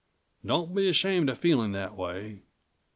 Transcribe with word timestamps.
Don't 0.43 0.73
be 0.73 0.89
ashamed 0.89 1.29
of 1.29 1.37
feeling 1.37 1.73
that 1.73 1.93
way. 1.95 2.41